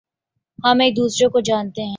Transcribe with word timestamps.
ہم 0.59 0.79
ایک 0.79 0.95
دوسرے 0.97 1.27
کو 1.27 1.39
جانتے 1.41 1.81
ہیں 1.81 1.89